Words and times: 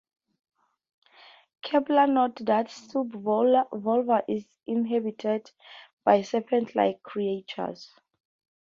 Kepler 1.61 2.07
notes 2.07 2.41
that 2.45 2.69
Subvolva 2.69 4.23
is 4.27 4.47
inhabited 4.65 5.51
by 6.03 6.23
serpent-like 6.23 7.03
creatures. 7.03 7.91